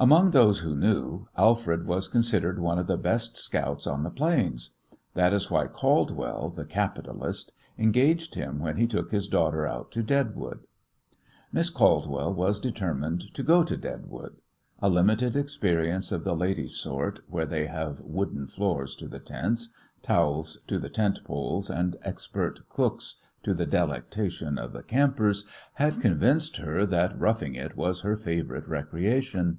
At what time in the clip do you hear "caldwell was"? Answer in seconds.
11.68-12.60